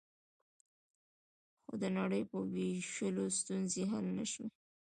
[1.63, 4.47] خو د نړۍ په وېشلو ستونزې حل نه شوې